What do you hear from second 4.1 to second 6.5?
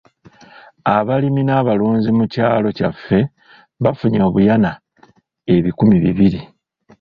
obuyana ebikumi bibiri.